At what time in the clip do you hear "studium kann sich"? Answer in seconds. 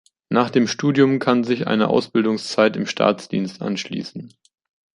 0.67-1.67